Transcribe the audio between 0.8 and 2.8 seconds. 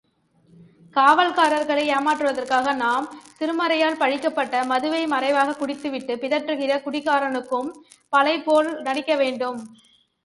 காவல்காரர்களை ஏமாற்றுவதற்காக